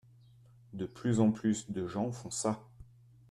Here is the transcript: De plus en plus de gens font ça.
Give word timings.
De 0.73 0.87
plus 0.87 1.19
en 1.19 1.29
plus 1.31 1.69
de 1.69 1.85
gens 1.85 2.11
font 2.11 2.31
ça. 2.31 2.65